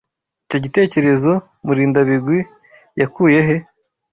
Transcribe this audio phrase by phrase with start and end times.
[0.45, 1.31] Icyo gitekerezo
[1.65, 2.39] Murindabigwi
[2.99, 3.55] yakuye he?